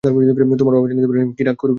[0.03, 1.69] তোমার বাবা জানিতে পারিলে কি রাগ করিবেন।